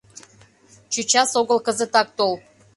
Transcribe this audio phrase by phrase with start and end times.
[0.91, 2.33] Чӧчас огыл, кызытак тол.